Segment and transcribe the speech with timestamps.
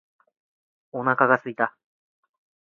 [0.93, 1.77] お腹が空いた。